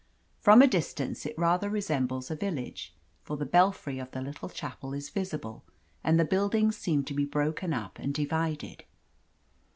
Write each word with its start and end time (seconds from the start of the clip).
From 0.39 0.63
a 0.63 0.67
distance 0.67 1.27
it 1.27 1.37
rather 1.37 1.69
resembles 1.69 2.31
a 2.31 2.35
village, 2.35 2.95
for 3.21 3.37
the 3.37 3.45
belfry 3.45 3.99
of 3.99 4.09
the 4.09 4.21
little 4.23 4.49
chapel 4.49 4.95
is 4.95 5.11
visible 5.11 5.63
and 6.03 6.19
the 6.19 6.25
buildings 6.25 6.75
seem 6.75 7.03
to 7.03 7.13
be 7.13 7.23
broken 7.23 7.71
up 7.71 7.99
and 7.99 8.11
divided. 8.11 8.83